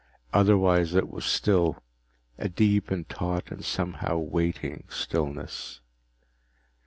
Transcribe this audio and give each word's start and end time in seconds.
Otherwise 0.33 0.95
it 0.95 1.11
was 1.11 1.23
still, 1.25 1.83
a 2.39 2.49
deep 2.49 2.89
and 2.89 3.07
taut 3.07 3.51
and 3.51 3.63
somehow 3.63 4.17
waiting 4.17 4.83
stillness. 4.89 5.79